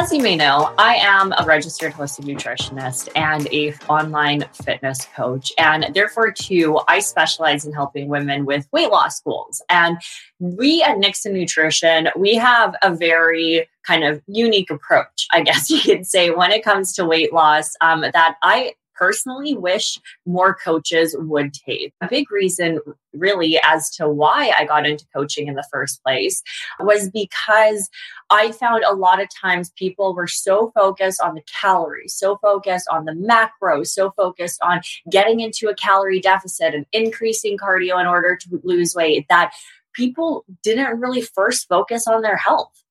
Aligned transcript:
As 0.00 0.12
you 0.12 0.22
may 0.22 0.36
know, 0.36 0.72
I 0.78 0.94
am 0.94 1.32
a 1.36 1.44
registered 1.44 1.92
holistic 1.92 2.24
nutritionist 2.24 3.08
and 3.16 3.48
a 3.52 3.74
online 3.88 4.44
fitness 4.52 5.04
coach. 5.16 5.52
And 5.58 5.92
therefore, 5.92 6.30
too, 6.30 6.78
I 6.86 7.00
specialize 7.00 7.64
in 7.64 7.72
helping 7.72 8.06
women 8.06 8.46
with 8.46 8.68
weight 8.70 8.90
loss 8.90 9.20
goals. 9.20 9.60
And 9.68 9.98
we 10.38 10.84
at 10.84 10.98
Nixon 10.98 11.34
Nutrition, 11.34 12.10
we 12.14 12.36
have 12.36 12.76
a 12.80 12.94
very 12.94 13.68
kind 13.84 14.04
of 14.04 14.22
unique 14.28 14.70
approach, 14.70 15.26
I 15.32 15.42
guess 15.42 15.68
you 15.70 15.80
could 15.80 16.06
say, 16.06 16.30
when 16.30 16.52
it 16.52 16.62
comes 16.62 16.92
to 16.92 17.04
weight 17.04 17.32
loss 17.32 17.74
um, 17.80 18.02
that 18.02 18.36
I 18.40 18.74
personally 18.98 19.54
wish 19.54 19.98
more 20.26 20.54
coaches 20.54 21.14
would 21.18 21.54
take. 21.54 21.92
A 22.00 22.08
big 22.08 22.30
reason, 22.30 22.80
really, 23.12 23.58
as 23.64 23.90
to 23.96 24.08
why 24.08 24.52
I 24.58 24.64
got 24.64 24.86
into 24.86 25.06
coaching 25.14 25.48
in 25.48 25.54
the 25.54 25.66
first 25.70 26.02
place 26.02 26.42
was 26.80 27.10
because 27.10 27.88
I 28.30 28.52
found 28.52 28.84
a 28.84 28.94
lot 28.94 29.22
of 29.22 29.28
times 29.34 29.70
people 29.76 30.14
were 30.14 30.26
so 30.26 30.72
focused 30.74 31.20
on 31.20 31.34
the 31.34 31.42
calories, 31.60 32.14
so 32.14 32.38
focused 32.38 32.88
on 32.90 33.04
the 33.04 33.12
macros, 33.12 33.88
so 33.88 34.10
focused 34.16 34.60
on 34.62 34.80
getting 35.10 35.40
into 35.40 35.68
a 35.68 35.74
calorie 35.74 36.20
deficit 36.20 36.74
and 36.74 36.86
increasing 36.92 37.56
cardio 37.56 38.00
in 38.00 38.06
order 38.06 38.36
to 38.36 38.60
lose 38.64 38.94
weight 38.94 39.26
that 39.28 39.52
people 39.94 40.44
didn't 40.62 41.00
really 41.00 41.22
first 41.22 41.68
focus 41.68 42.06
on 42.06 42.22
their 42.22 42.36
health 42.36 42.84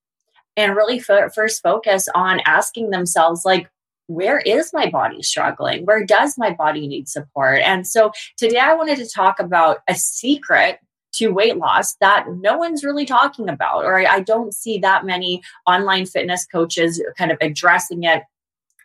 and 0.58 0.76
really 0.76 1.00
first 1.00 1.62
focus 1.62 2.10
on 2.16 2.42
asking 2.46 2.90
themselves 2.90 3.46
like 3.46 3.70
where 4.08 4.40
is 4.40 4.72
my 4.74 4.90
body 4.90 5.22
struggling? 5.22 5.86
Where 5.86 6.06
does 6.06 6.38
my 6.38 6.52
body 6.52 6.88
need 6.88 7.08
support? 7.08 7.62
And 7.62 7.86
so 7.86 8.12
today 8.38 8.58
I 8.58 8.74
wanted 8.74 8.98
to 8.98 9.10
talk 9.10 9.40
about 9.40 9.80
a 9.88 9.96
secret 9.96 10.80
to 11.14 11.30
weight 11.30 11.58
loss 11.58 11.96
that 11.96 12.26
no 12.30 12.58
one's 12.58 12.84
really 12.84 13.06
talking 13.06 13.50
about, 13.50 13.86
or 13.86 14.00
I 14.08 14.20
don't 14.20 14.54
see 14.54 14.78
that 14.80 15.06
many 15.06 15.42
online 15.66 16.06
fitness 16.06 16.46
coaches 16.46 17.02
kind 17.18 17.32
of 17.32 17.38
addressing 17.42 18.04
it 18.04 18.24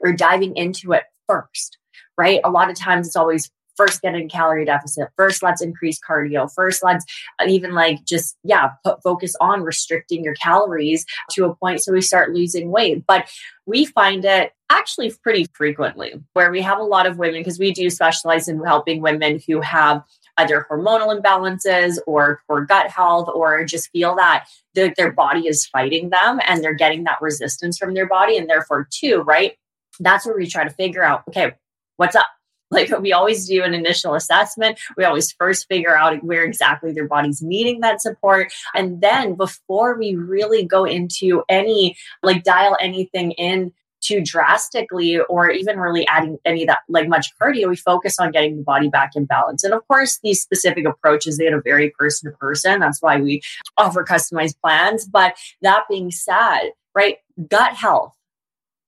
or 0.01 0.13
diving 0.13 0.57
into 0.57 0.93
it 0.93 1.05
first, 1.29 1.79
right? 2.19 2.41
A 2.45 2.51
lot 2.51 2.71
of 2.71 2.77
times 2.77 3.07
it's 3.07 3.17
always 3.17 3.51
first 3.77 4.03
get 4.03 4.15
in 4.15 4.29
calorie 4.29 4.65
deficit 4.65 5.09
first 5.17 5.43
let's 5.43 5.63
increase 5.63 5.99
cardio 6.01 6.53
first 6.55 6.83
let's 6.83 7.05
uh, 7.39 7.45
even 7.47 7.73
like 7.75 8.05
just 8.05 8.37
yeah 8.45 8.71
put 8.85 9.03
focus 9.03 9.35
on 9.41 9.63
restricting 9.63 10.25
your 10.25 10.35
calories 10.35 11.05
to 11.31 11.45
a 11.45 11.55
point 11.57 11.83
so 11.83 11.93
we 11.93 12.01
start 12.01 12.33
losing 12.33 12.71
weight. 12.71 13.05
But 13.07 13.31
we 13.67 13.85
find 13.85 14.25
it 14.25 14.53
actually 14.71 15.13
pretty 15.23 15.47
frequently 15.53 16.15
where 16.33 16.51
we 16.51 16.63
have 16.63 16.79
a 16.79 16.85
lot 16.85 17.07
of 17.07 17.19
women 17.19 17.41
because 17.41 17.59
we 17.59 17.73
do 17.73 17.91
specialize 17.91 18.49
in 18.49 18.63
helping 18.65 19.03
women 19.03 19.41
who 19.47 19.61
have 19.61 20.03
either 20.39 20.67
hormonal 20.71 21.21
imbalances 21.21 21.99
or 22.07 22.43
poor 22.47 22.65
gut 22.65 22.91
health 22.91 23.29
or 23.35 23.65
just 23.65 23.91
feel 23.91 24.17
that 24.17 24.47
the, 24.75 24.93
their 24.97 25.13
body 25.13 25.47
is 25.47 25.67
fighting 25.67 26.09
them 26.09 26.41
and 26.49 26.65
they're 26.65 26.73
getting 26.73 27.05
that 27.05 27.21
resistance 27.21 27.77
from 27.77 27.93
their 27.93 28.09
body 28.09 28.39
and 28.39 28.49
therefore 28.49 28.89
too 28.91 29.23
right? 29.23 29.57
That's 30.01 30.25
where 30.25 30.37
we 30.37 30.47
try 30.47 30.65
to 30.65 30.71
figure 30.71 31.05
out 31.05 31.23
okay 31.29 31.53
what's 31.97 32.17
up 32.17 32.27
like 32.73 32.91
we 33.01 33.13
always 33.13 33.47
do 33.47 33.63
an 33.63 33.75
initial 33.75 34.15
assessment, 34.15 34.79
we 34.97 35.05
always 35.05 35.33
first 35.33 35.69
figure 35.69 35.97
out 35.97 36.23
where 36.25 36.45
exactly 36.45 36.93
their 36.93 37.07
body's 37.07 37.43
needing 37.43 37.81
that 37.81 38.01
support. 38.01 38.53
And 38.75 39.01
then 39.01 39.35
before 39.35 39.99
we 39.99 40.17
really 40.17 40.65
go 40.65 40.85
into 40.85 41.43
any, 41.49 41.97
like 42.23 42.43
dial 42.43 42.77
anything 42.81 43.33
in 43.33 43.73
too 44.01 44.21
drastically 44.21 45.21
or 45.21 45.49
even 45.49 45.79
really 45.79 46.07
adding 46.09 46.37
any 46.45 46.65
that 46.65 46.81
like 46.89 47.09
much 47.09 47.29
cardio 47.41 47.69
we 47.69 47.77
focus 47.77 48.17
on 48.19 48.33
getting 48.33 48.57
the 48.57 48.63
body 48.63 48.89
back 48.89 49.13
in 49.15 49.25
balance. 49.25 49.63
And 49.65 49.73
of 49.73 49.87
course 49.87 50.19
these 50.23 50.43
specific 50.43 50.85
approaches 50.87 51.39
they 51.39 51.47
a 51.47 51.61
very 51.61 51.91
person 51.91 52.31
to 52.31 52.37
person. 52.37 52.81
That's 52.81 53.01
why 53.01 53.21
we 53.21 53.43
offer 53.79 54.05
customized 54.05 54.61
plans. 54.61 55.07
But 55.07 55.37
that 55.63 55.85
being 55.89 56.11
said 56.11 56.71
right 56.95 57.19
gut 57.49 57.75
health 57.75 58.15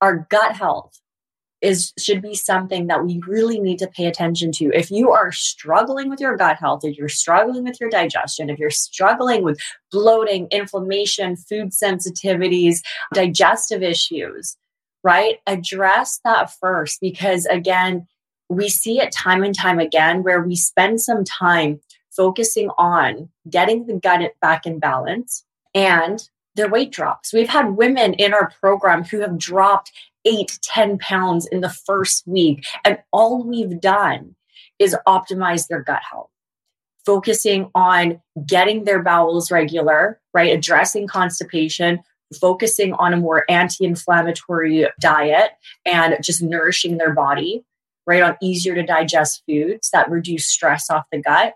our 0.00 0.26
gut 0.28 0.56
health 0.56 1.00
is 1.64 1.94
should 1.98 2.20
be 2.20 2.34
something 2.34 2.88
that 2.88 3.04
we 3.04 3.22
really 3.26 3.58
need 3.58 3.78
to 3.78 3.86
pay 3.88 4.04
attention 4.04 4.52
to. 4.52 4.70
If 4.74 4.90
you 4.90 5.10
are 5.10 5.32
struggling 5.32 6.10
with 6.10 6.20
your 6.20 6.36
gut 6.36 6.58
health, 6.58 6.84
if 6.84 6.98
you're 6.98 7.08
struggling 7.08 7.64
with 7.64 7.80
your 7.80 7.88
digestion, 7.88 8.50
if 8.50 8.58
you're 8.58 8.68
struggling 8.68 9.42
with 9.42 9.58
bloating, 9.90 10.46
inflammation, 10.50 11.36
food 11.36 11.70
sensitivities, 11.70 12.80
digestive 13.14 13.82
issues, 13.82 14.56
right? 15.02 15.38
Address 15.46 16.20
that 16.22 16.52
first 16.52 17.00
because 17.00 17.46
again, 17.46 18.06
we 18.50 18.68
see 18.68 19.00
it 19.00 19.10
time 19.10 19.42
and 19.42 19.56
time 19.56 19.78
again 19.78 20.22
where 20.22 20.42
we 20.42 20.54
spend 20.54 21.00
some 21.00 21.24
time 21.24 21.80
focusing 22.14 22.68
on 22.76 23.30
getting 23.48 23.86
the 23.86 23.94
gut 23.94 24.20
back 24.42 24.66
in 24.66 24.78
balance 24.78 25.44
and 25.74 26.28
their 26.54 26.68
weight 26.68 26.92
drops. 26.92 27.32
We've 27.32 27.48
had 27.48 27.76
women 27.76 28.14
in 28.14 28.32
our 28.32 28.50
program 28.60 29.04
who 29.04 29.20
have 29.20 29.38
dropped 29.38 29.92
eight, 30.24 30.58
10 30.62 30.98
pounds 30.98 31.46
in 31.46 31.60
the 31.60 31.70
first 31.70 32.26
week. 32.26 32.64
And 32.84 32.98
all 33.12 33.42
we've 33.42 33.80
done 33.80 34.34
is 34.78 34.96
optimize 35.06 35.68
their 35.68 35.82
gut 35.82 36.02
health, 36.08 36.30
focusing 37.04 37.70
on 37.74 38.20
getting 38.46 38.84
their 38.84 39.02
bowels 39.02 39.50
regular, 39.50 40.20
right? 40.32 40.56
Addressing 40.56 41.06
constipation, 41.06 42.00
focusing 42.40 42.94
on 42.94 43.12
a 43.12 43.18
more 43.18 43.44
anti 43.48 43.84
inflammatory 43.84 44.86
diet 45.00 45.52
and 45.84 46.16
just 46.22 46.42
nourishing 46.42 46.96
their 46.96 47.12
body, 47.12 47.64
right? 48.06 48.22
On 48.22 48.36
easier 48.42 48.74
to 48.74 48.82
digest 48.82 49.42
foods 49.46 49.90
that 49.90 50.10
reduce 50.10 50.46
stress 50.46 50.90
off 50.90 51.04
the 51.12 51.18
gut. 51.20 51.54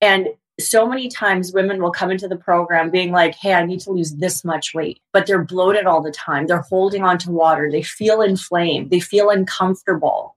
And 0.00 0.28
so 0.60 0.86
many 0.86 1.08
times 1.08 1.52
women 1.52 1.82
will 1.82 1.90
come 1.90 2.10
into 2.10 2.28
the 2.28 2.36
program 2.36 2.90
being 2.90 3.10
like, 3.10 3.34
hey, 3.34 3.54
I 3.54 3.64
need 3.64 3.80
to 3.80 3.90
lose 3.90 4.14
this 4.16 4.44
much 4.44 4.74
weight, 4.74 5.00
but 5.12 5.26
they're 5.26 5.44
bloated 5.44 5.86
all 5.86 6.02
the 6.02 6.12
time. 6.12 6.46
They're 6.46 6.58
holding 6.58 7.02
on 7.02 7.18
to 7.18 7.30
water. 7.30 7.70
They 7.70 7.82
feel 7.82 8.20
inflamed. 8.20 8.90
They 8.90 9.00
feel 9.00 9.30
uncomfortable. 9.30 10.36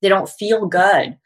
They 0.00 0.08
don't 0.08 0.28
feel 0.28 0.66
good. 0.66 1.18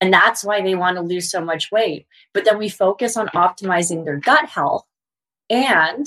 And 0.00 0.12
that's 0.12 0.44
why 0.44 0.60
they 0.60 0.74
want 0.74 0.96
to 0.96 1.02
lose 1.02 1.30
so 1.30 1.40
much 1.40 1.70
weight. 1.70 2.06
But 2.34 2.44
then 2.44 2.58
we 2.58 2.68
focus 2.68 3.16
on 3.16 3.28
optimizing 3.28 4.04
their 4.04 4.16
gut 4.16 4.48
health 4.48 4.84
and 5.48 6.06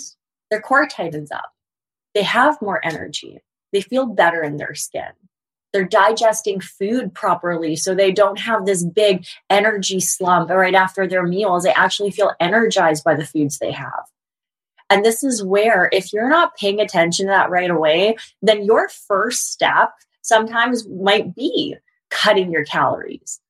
their 0.52 0.62
core 0.62 0.88
tightens 0.88 1.32
up. 1.32 1.54
They 2.14 2.24
have 2.24 2.62
more 2.62 2.86
energy. 2.86 3.40
They 3.72 3.82
feel 3.82 4.06
better 4.06 4.44
in 4.44 4.58
their 4.58 4.76
skin 4.76 5.12
they're 5.76 5.84
digesting 5.84 6.62
food 6.62 7.14
properly 7.14 7.76
so 7.76 7.94
they 7.94 8.14
don't 8.14 8.40
have 8.40 8.66
this 8.66 8.82
big 8.82 9.26
energy 9.50 10.00
slump 10.00 10.50
right 10.50 10.74
after 10.74 11.06
their 11.06 11.28
meals. 11.28 11.64
They 11.64 11.74
actually 11.74 12.12
feel 12.12 12.32
energized 12.40 13.04
by 13.04 13.16
the 13.16 13.26
foods 13.26 13.60
they 13.60 13.74
have. 13.74 14.06
And 14.90 15.04
this 15.04 15.22
is 15.22 15.44
where 15.44 15.90
if 15.92 16.14
you're 16.14 16.30
not 16.30 16.56
paying 16.56 16.80
attention 16.80 17.26
to 17.26 17.32
that 17.32 17.50
right 17.50 17.70
away 17.70 18.16
then 18.42 18.64
your 18.64 18.88
first 18.88 19.52
step 19.52 19.92
sometimes 20.22 20.88
might 20.88 21.36
be 21.36 21.76
cutting 22.10 22.52
your 22.52 22.64
calories 22.64 23.42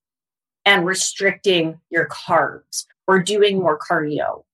and 0.66 0.88
restricting 0.88 1.80
your 1.92 2.08
carbs 2.08 2.86
or 3.06 3.22
doing 3.22 3.60
more 3.60 3.78
cardio 3.78 4.45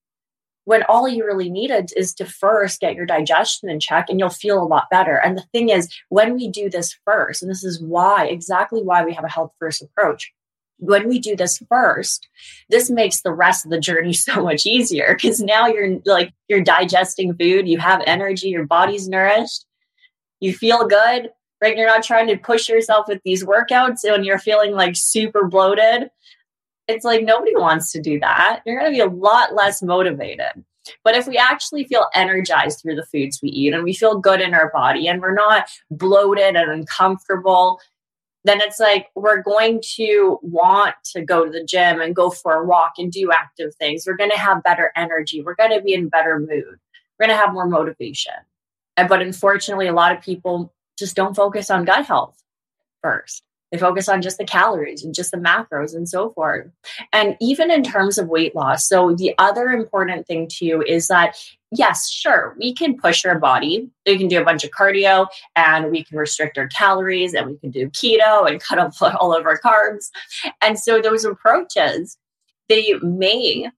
when 0.71 0.83
all 0.83 1.05
you 1.05 1.25
really 1.25 1.49
needed 1.49 1.91
is 1.97 2.13
to 2.13 2.23
first 2.23 2.79
get 2.79 2.95
your 2.95 3.05
digestion 3.05 3.69
in 3.69 3.77
check 3.77 4.05
and 4.07 4.21
you'll 4.21 4.29
feel 4.29 4.63
a 4.63 4.63
lot 4.63 4.89
better. 4.89 5.17
And 5.17 5.37
the 5.37 5.43
thing 5.51 5.67
is, 5.67 5.93
when 6.07 6.33
we 6.33 6.47
do 6.47 6.69
this 6.69 6.97
first, 7.03 7.41
and 7.41 7.51
this 7.51 7.65
is 7.65 7.81
why, 7.81 8.27
exactly 8.27 8.81
why 8.81 9.03
we 9.03 9.13
have 9.13 9.25
a 9.25 9.29
health 9.29 9.51
first 9.59 9.81
approach. 9.81 10.31
When 10.77 11.09
we 11.09 11.19
do 11.19 11.35
this 11.35 11.61
first, 11.67 12.25
this 12.69 12.89
makes 12.89 13.19
the 13.19 13.33
rest 13.33 13.65
of 13.65 13.71
the 13.71 13.81
journey 13.81 14.13
so 14.29 14.41
much 14.41 14.65
easier 14.65 15.13
because 15.13 15.41
now 15.41 15.67
you're 15.67 15.99
like, 16.05 16.31
you're 16.47 16.63
digesting 16.63 17.35
food, 17.35 17.67
you 17.67 17.77
have 17.79 18.01
energy, 18.07 18.47
your 18.47 18.65
body's 18.65 19.09
nourished, 19.09 19.65
you 20.39 20.53
feel 20.53 20.87
good, 20.87 21.31
right? 21.61 21.75
You're 21.75 21.85
not 21.85 22.03
trying 22.03 22.27
to 22.27 22.37
push 22.37 22.69
yourself 22.69 23.09
with 23.09 23.19
these 23.25 23.43
workouts 23.43 24.09
when 24.09 24.23
you're 24.23 24.39
feeling 24.39 24.71
like 24.71 24.95
super 24.95 25.49
bloated 25.49 26.09
it's 26.91 27.05
like 27.05 27.23
nobody 27.23 27.55
wants 27.55 27.91
to 27.93 28.01
do 28.01 28.19
that. 28.19 28.61
You're 28.65 28.79
going 28.79 28.91
to 28.91 28.95
be 28.95 29.01
a 29.01 29.17
lot 29.17 29.55
less 29.55 29.81
motivated. 29.81 30.63
But 31.03 31.15
if 31.15 31.27
we 31.27 31.37
actually 31.37 31.83
feel 31.85 32.07
energized 32.13 32.81
through 32.81 32.95
the 32.95 33.05
foods 33.05 33.39
we 33.41 33.49
eat 33.49 33.73
and 33.73 33.83
we 33.83 33.93
feel 33.93 34.19
good 34.19 34.41
in 34.41 34.53
our 34.53 34.71
body 34.71 35.07
and 35.07 35.21
we're 35.21 35.33
not 35.33 35.67
bloated 35.91 36.55
and 36.55 36.71
uncomfortable, 36.71 37.79
then 38.43 38.59
it's 38.61 38.79
like 38.79 39.07
we're 39.15 39.43
going 39.43 39.81
to 39.95 40.39
want 40.41 40.95
to 41.13 41.21
go 41.21 41.45
to 41.45 41.51
the 41.51 41.63
gym 41.63 42.01
and 42.01 42.15
go 42.15 42.31
for 42.31 42.53
a 42.53 42.65
walk 42.65 42.93
and 42.97 43.11
do 43.11 43.31
active 43.31 43.75
things. 43.75 44.05
We're 44.07 44.17
going 44.17 44.31
to 44.31 44.39
have 44.39 44.63
better 44.63 44.91
energy. 44.95 45.43
We're 45.43 45.55
going 45.55 45.77
to 45.77 45.81
be 45.81 45.93
in 45.93 46.09
better 46.09 46.39
mood. 46.39 46.79
We're 47.19 47.27
going 47.27 47.37
to 47.37 47.43
have 47.43 47.53
more 47.53 47.67
motivation. 47.67 48.33
But 48.95 49.21
unfortunately, 49.21 49.87
a 49.87 49.93
lot 49.93 50.15
of 50.15 50.23
people 50.23 50.73
just 50.97 51.15
don't 51.15 51.35
focus 51.35 51.69
on 51.69 51.85
gut 51.85 52.05
health 52.05 52.41
first. 53.03 53.43
They 53.71 53.77
focus 53.77 54.09
on 54.09 54.21
just 54.21 54.37
the 54.37 54.45
calories 54.45 55.03
and 55.03 55.15
just 55.15 55.31
the 55.31 55.37
macros 55.37 55.95
and 55.95 56.07
so 56.07 56.31
forth. 56.31 56.67
And 57.13 57.37
even 57.39 57.71
in 57.71 57.83
terms 57.83 58.17
of 58.17 58.27
weight 58.27 58.55
loss, 58.55 58.87
so 58.87 59.15
the 59.15 59.33
other 59.37 59.67
important 59.67 60.27
thing 60.27 60.49
too 60.51 60.83
is 60.85 61.07
that 61.07 61.37
yes, 61.71 62.09
sure, 62.09 62.55
we 62.59 62.73
can 62.73 62.97
push 62.97 63.25
our 63.25 63.39
body. 63.39 63.89
We 64.05 64.17
can 64.17 64.27
do 64.27 64.41
a 64.41 64.45
bunch 64.45 64.63
of 64.63 64.71
cardio 64.71 65.27
and 65.55 65.89
we 65.89 66.03
can 66.03 66.17
restrict 66.17 66.57
our 66.57 66.67
calories 66.67 67.33
and 67.33 67.47
we 67.49 67.57
can 67.57 67.71
do 67.71 67.89
keto 67.89 68.49
and 68.49 68.61
cut 68.61 68.77
off 68.77 69.01
all 69.01 69.33
of 69.35 69.45
our 69.45 69.59
carbs. 69.59 70.09
And 70.61 70.77
so 70.77 71.01
those 71.01 71.25
approaches, 71.25 72.17
they 72.69 72.93
may 73.01 73.71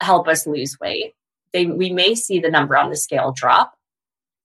help 0.00 0.28
us 0.28 0.46
lose 0.46 0.78
weight. 0.80 1.14
They, 1.52 1.66
we 1.66 1.90
may 1.90 2.14
see 2.14 2.38
the 2.38 2.50
number 2.50 2.76
on 2.76 2.90
the 2.90 2.96
scale 2.96 3.32
drop, 3.32 3.74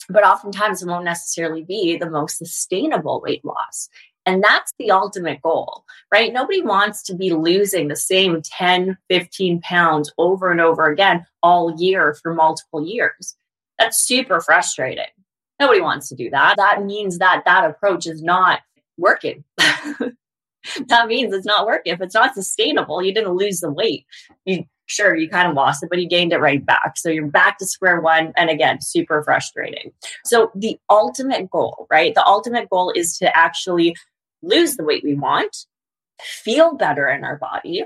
but 0.09 0.23
oftentimes 0.23 0.81
it 0.81 0.87
won't 0.87 1.05
necessarily 1.05 1.63
be 1.63 1.97
the 1.97 2.09
most 2.09 2.37
sustainable 2.37 3.21
weight 3.21 3.43
loss. 3.43 3.89
And 4.25 4.43
that's 4.43 4.73
the 4.77 4.91
ultimate 4.91 5.41
goal, 5.41 5.83
right? 6.13 6.31
Nobody 6.31 6.61
wants 6.61 7.01
to 7.03 7.15
be 7.15 7.31
losing 7.31 7.87
the 7.87 7.95
same 7.95 8.41
10, 8.43 8.97
15 9.09 9.61
pounds 9.61 10.11
over 10.17 10.51
and 10.51 10.61
over 10.61 10.89
again 10.89 11.25
all 11.41 11.75
year 11.77 12.15
for 12.21 12.33
multiple 12.33 12.85
years. 12.85 13.35
That's 13.79 13.97
super 13.97 14.39
frustrating. 14.39 15.05
Nobody 15.59 15.81
wants 15.81 16.09
to 16.09 16.15
do 16.15 16.29
that. 16.29 16.55
That 16.57 16.85
means 16.85 17.17
that 17.17 17.43
that 17.45 17.69
approach 17.69 18.05
is 18.05 18.21
not 18.21 18.61
working. 18.97 19.43
that 19.57 21.07
means 21.07 21.33
it's 21.33 21.45
not 21.45 21.65
working. 21.65 21.93
If 21.93 22.01
it's 22.01 22.15
not 22.15 22.35
sustainable, 22.35 23.03
you 23.03 23.13
didn't 23.13 23.33
lose 23.33 23.59
the 23.59 23.71
weight. 23.71 24.05
You 24.45 24.65
sure 24.85 25.15
you 25.15 25.29
kind 25.29 25.47
of 25.47 25.55
lost 25.55 25.83
it, 25.83 25.89
but 25.89 25.99
you 25.99 26.07
gained 26.07 26.33
it 26.33 26.39
right 26.39 26.63
back. 26.65 26.93
So 26.97 27.09
you're 27.09 27.27
back 27.27 27.57
to 27.59 27.65
square 27.65 28.01
one. 28.01 28.33
And 28.35 28.49
again, 28.49 28.81
super 28.81 29.23
frustrating. 29.23 29.91
So 30.25 30.51
the 30.53 30.77
ultimate 30.89 31.49
goal, 31.49 31.87
right? 31.89 32.13
The 32.13 32.25
ultimate 32.25 32.69
goal 32.69 32.91
is 32.95 33.17
to 33.19 33.35
actually 33.37 33.95
lose 34.41 34.75
the 34.75 34.83
weight 34.83 35.03
we 35.03 35.15
want, 35.15 35.65
feel 36.19 36.75
better 36.75 37.07
in 37.07 37.23
our 37.23 37.37
body, 37.37 37.85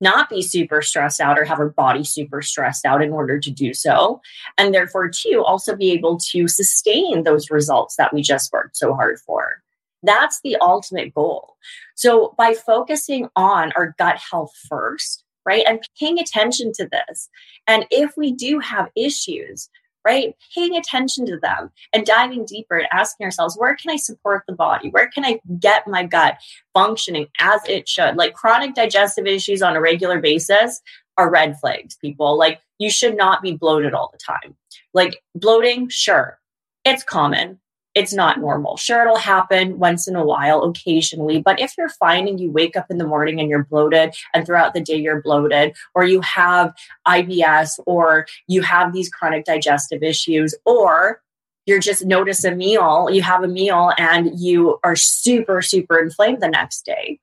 not 0.00 0.28
be 0.28 0.42
super 0.42 0.82
stressed 0.82 1.20
out 1.20 1.38
or 1.38 1.44
have 1.44 1.58
our 1.58 1.70
body 1.70 2.04
super 2.04 2.42
stressed 2.42 2.84
out 2.84 3.02
in 3.02 3.12
order 3.12 3.38
to 3.40 3.50
do 3.50 3.72
so. 3.72 4.20
And 4.58 4.74
therefore, 4.74 5.08
too, 5.08 5.42
also 5.44 5.74
be 5.74 5.92
able 5.92 6.18
to 6.32 6.48
sustain 6.48 7.22
those 7.22 7.50
results 7.50 7.96
that 7.96 8.12
we 8.12 8.22
just 8.22 8.52
worked 8.52 8.76
so 8.76 8.94
hard 8.94 9.18
for. 9.20 9.62
That's 10.02 10.40
the 10.42 10.56
ultimate 10.56 11.14
goal. 11.14 11.56
So, 11.94 12.34
by 12.36 12.54
focusing 12.54 13.28
on 13.34 13.72
our 13.76 13.94
gut 13.98 14.18
health 14.18 14.52
first, 14.68 15.24
right, 15.44 15.64
and 15.66 15.80
paying 15.98 16.18
attention 16.18 16.72
to 16.74 16.88
this, 16.88 17.28
and 17.66 17.86
if 17.90 18.16
we 18.16 18.32
do 18.32 18.58
have 18.60 18.90
issues, 18.94 19.70
right? 20.06 20.36
Paying 20.54 20.76
attention 20.76 21.26
to 21.26 21.36
them 21.40 21.68
and 21.92 22.06
diving 22.06 22.44
deeper 22.44 22.78
and 22.78 22.86
asking 22.92 23.24
ourselves, 23.24 23.56
where 23.58 23.74
can 23.74 23.90
I 23.90 23.96
support 23.96 24.44
the 24.46 24.54
body? 24.54 24.88
Where 24.90 25.08
can 25.08 25.24
I 25.24 25.40
get 25.58 25.88
my 25.88 26.04
gut 26.04 26.38
functioning 26.72 27.26
as 27.40 27.60
it 27.68 27.88
should? 27.88 28.16
Like 28.16 28.32
chronic 28.32 28.76
digestive 28.76 29.26
issues 29.26 29.62
on 29.62 29.74
a 29.74 29.80
regular 29.80 30.20
basis 30.20 30.80
are 31.18 31.28
red 31.28 31.58
flags, 31.58 31.96
people. 31.96 32.38
Like 32.38 32.60
you 32.78 32.88
should 32.88 33.16
not 33.16 33.42
be 33.42 33.56
bloated 33.56 33.94
all 33.94 34.10
the 34.12 34.18
time. 34.18 34.54
Like 34.94 35.20
bloating, 35.34 35.88
sure, 35.88 36.38
it's 36.84 37.02
common 37.02 37.58
it's 37.96 38.12
not 38.12 38.38
normal. 38.38 38.76
Sure, 38.76 39.00
it'll 39.00 39.16
happen 39.16 39.78
once 39.78 40.06
in 40.06 40.16
a 40.16 40.24
while, 40.24 40.62
occasionally. 40.64 41.40
But 41.40 41.58
if 41.58 41.72
you're 41.78 41.88
finding 41.88 42.36
you 42.36 42.50
wake 42.50 42.76
up 42.76 42.90
in 42.90 42.98
the 42.98 43.06
morning 43.06 43.40
and 43.40 43.48
you're 43.48 43.64
bloated, 43.64 44.14
and 44.34 44.44
throughout 44.44 44.74
the 44.74 44.82
day 44.82 44.96
you're 44.96 45.22
bloated, 45.22 45.74
or 45.94 46.04
you 46.04 46.20
have 46.20 46.74
IBS, 47.08 47.80
or 47.86 48.26
you 48.48 48.60
have 48.60 48.92
these 48.92 49.08
chronic 49.08 49.46
digestive 49.46 50.02
issues, 50.02 50.54
or 50.66 51.22
you're 51.64 51.80
just 51.80 52.04
notice 52.04 52.44
a 52.44 52.54
meal, 52.54 53.08
you 53.10 53.22
have 53.22 53.42
a 53.42 53.48
meal 53.48 53.90
and 53.96 54.38
you 54.38 54.78
are 54.84 54.94
super, 54.94 55.62
super 55.62 55.98
inflamed 55.98 56.42
the 56.42 56.48
next 56.48 56.84
day, 56.84 57.18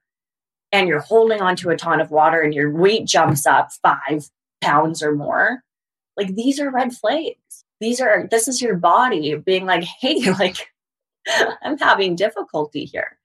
and 0.72 0.88
you're 0.88 1.02
holding 1.02 1.40
onto 1.40 1.70
a 1.70 1.78
ton 1.78 2.02
of 2.02 2.10
water 2.10 2.42
and 2.42 2.56
your 2.56 2.72
weight 2.72 3.06
jumps 3.06 3.46
up 3.46 3.70
five 3.84 4.28
pounds 4.60 5.04
or 5.04 5.14
more, 5.14 5.62
like 6.18 6.34
these 6.34 6.60
are 6.60 6.72
red 6.72 6.94
flags 6.94 7.63
these 7.80 8.00
are 8.00 8.28
this 8.30 8.48
is 8.48 8.62
your 8.62 8.76
body 8.76 9.36
being 9.36 9.66
like 9.66 9.84
hey 10.00 10.32
like 10.32 10.72
i'm 11.64 11.78
having 11.78 12.16
difficulty 12.16 12.86
here 12.86 13.18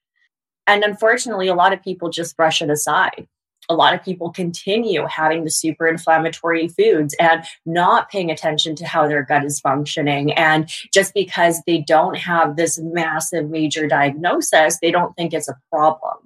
and 0.67 0.85
unfortunately 0.85 1.49
a 1.49 1.55
lot 1.55 1.73
of 1.73 1.83
people 1.83 2.11
just 2.11 2.37
brush 2.37 2.63
it 2.63 2.71
aside 2.71 3.27
a 3.69 3.75
lot 3.75 3.95
of 3.95 4.03
people 4.03 4.31
continue 4.31 5.05
having 5.07 5.45
the 5.45 5.51
super 5.51 5.87
inflammatory 5.87 6.69
foods 6.69 7.15
and 7.21 7.45
not 7.67 8.11
paying 8.11 8.31
attention 8.31 8.75
to 8.77 8.87
how 8.87 9.07
their 9.07 9.23
gut 9.23 9.45
is 9.45 9.61
functioning. 9.61 10.33
And 10.33 10.69
just 10.93 11.13
because 11.13 11.61
they 11.67 11.79
don't 11.79 12.17
have 12.17 12.57
this 12.57 12.79
massive 12.79 13.51
major 13.51 13.87
diagnosis, 13.87 14.79
they 14.81 14.91
don't 14.91 15.15
think 15.17 15.35
it's 15.35 15.49
a 15.49 15.59
problem, 15.71 16.17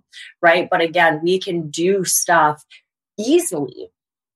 right? 0.40 0.69
But 0.70 0.82
again, 0.82 1.20
we 1.22 1.38
can 1.40 1.69
do 1.69 2.04
stuff 2.04 2.64
easily, 3.19 3.90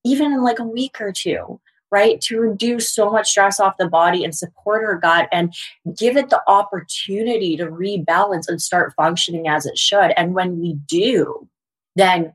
even 0.05 0.33
in 0.33 0.43
like 0.43 0.59
a 0.59 0.65
week 0.65 1.01
or 1.01 1.13
two 1.13 1.61
right? 1.91 2.21
To 2.23 2.39
reduce 2.39 2.91
so 2.91 3.11
much 3.11 3.31
stress 3.31 3.61
off 3.61 3.77
the 3.79 3.89
body 3.89 4.25
and 4.25 4.35
support 4.35 4.85
our 4.85 4.99
gut 4.99 5.29
and 5.33 5.55
give 5.97 6.17
it 6.17 6.31
the 6.31 6.43
opportunity 6.47 7.57
to 7.57 7.67
rebalance 7.67 8.49
and 8.49 8.61
start 8.61 8.95
functioning 8.97 9.49
as 9.49 9.67
it 9.67 9.79
should. 9.79 10.13
And 10.17 10.35
when 10.35 10.61
we 10.61 10.75
do, 10.87 11.49
then 11.95 12.35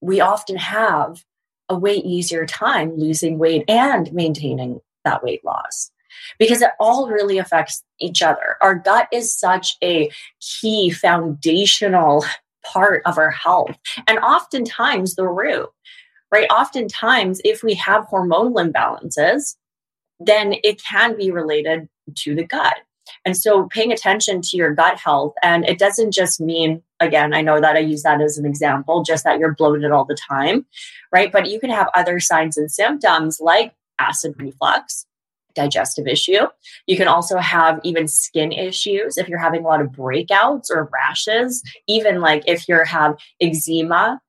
we 0.00 0.20
often 0.20 0.56
have 0.56 1.24
a 1.68 1.76
way 1.76 1.96
easier 1.96 2.46
time 2.46 2.96
losing 2.96 3.38
weight 3.38 3.64
and 3.68 4.12
maintaining 4.12 4.80
that 5.04 5.22
weight 5.22 5.44
loss 5.44 5.90
because 6.38 6.62
it 6.62 6.70
all 6.80 7.08
really 7.08 7.38
affects 7.38 7.82
each 8.00 8.22
other. 8.22 8.56
Our 8.60 8.74
gut 8.74 9.08
is 9.12 9.36
such 9.36 9.76
a 9.82 10.10
key 10.40 10.90
foundational 10.90 12.24
part 12.64 13.02
of 13.06 13.18
our 13.18 13.30
health 13.30 13.76
and 14.06 14.18
oftentimes 14.18 15.14
the 15.14 15.26
root 15.26 15.68
right? 16.30 16.48
Oftentimes, 16.50 17.40
if 17.44 17.62
we 17.62 17.74
have 17.74 18.06
hormonal 18.06 18.54
imbalances, 18.54 19.56
then 20.20 20.54
it 20.64 20.82
can 20.82 21.16
be 21.16 21.30
related 21.30 21.88
to 22.16 22.34
the 22.34 22.44
gut. 22.44 22.76
And 23.24 23.36
so 23.36 23.66
paying 23.68 23.92
attention 23.92 24.42
to 24.42 24.56
your 24.56 24.74
gut 24.74 24.98
health, 24.98 25.34
and 25.42 25.66
it 25.66 25.78
doesn't 25.78 26.12
just 26.12 26.40
mean, 26.40 26.82
again, 27.00 27.32
I 27.32 27.40
know 27.40 27.60
that 27.60 27.76
I 27.76 27.80
use 27.80 28.02
that 28.02 28.20
as 28.20 28.38
an 28.38 28.46
example, 28.46 29.02
just 29.02 29.24
that 29.24 29.38
you're 29.38 29.54
bloated 29.54 29.90
all 29.90 30.04
the 30.04 30.16
time, 30.16 30.66
right? 31.12 31.32
But 31.32 31.48
you 31.48 31.60
can 31.60 31.70
have 31.70 31.88
other 31.94 32.20
signs 32.20 32.56
and 32.56 32.70
symptoms 32.70 33.40
like 33.40 33.74
acid 33.98 34.34
reflux, 34.38 35.06
digestive 35.54 36.06
issue. 36.06 36.46
You 36.86 36.96
can 36.96 37.08
also 37.08 37.38
have 37.38 37.80
even 37.82 38.08
skin 38.08 38.52
issues 38.52 39.16
if 39.16 39.28
you're 39.28 39.38
having 39.38 39.64
a 39.64 39.68
lot 39.68 39.80
of 39.80 39.88
breakouts 39.88 40.70
or 40.70 40.90
rashes, 40.92 41.62
even 41.86 42.20
like 42.20 42.44
if 42.46 42.68
you 42.68 42.82
have 42.84 43.16
eczema 43.40 44.20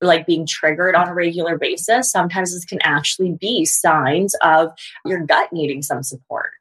like 0.00 0.26
being 0.26 0.46
triggered 0.46 0.94
on 0.94 1.08
a 1.08 1.14
regular 1.14 1.58
basis, 1.58 2.10
sometimes 2.10 2.52
this 2.52 2.64
can 2.64 2.80
actually 2.82 3.32
be 3.32 3.64
signs 3.64 4.34
of 4.42 4.72
your 5.04 5.20
gut 5.20 5.52
needing 5.52 5.82
some 5.82 6.02
support. 6.02 6.52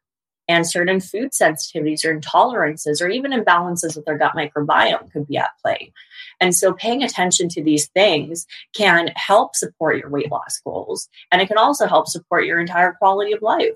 And 0.49 0.65
certain 0.65 1.01
food 1.01 1.31
sensitivities 1.31 2.05
or 2.05 2.17
intolerances 2.17 3.01
or 3.01 3.09
even 3.09 3.31
imbalances 3.31 3.95
with 3.95 4.05
their 4.05 4.17
gut 4.17 4.31
microbiome 4.33 5.11
could 5.11 5.27
be 5.27 5.37
at 5.37 5.49
play. 5.61 5.91
And 6.39 6.55
so 6.55 6.71
paying 6.71 7.03
attention 7.03 7.49
to 7.49 7.63
these 7.63 7.87
things 7.87 8.47
can 8.73 9.11
help 9.15 9.55
support 9.55 9.97
your 9.97 10.09
weight 10.09 10.31
loss 10.31 10.59
goals. 10.63 11.09
And 11.31 11.41
it 11.41 11.47
can 11.47 11.57
also 11.57 11.85
help 11.85 12.07
support 12.07 12.45
your 12.45 12.61
entire 12.61 12.93
quality 12.93 13.33
of 13.33 13.41
life. 13.41 13.73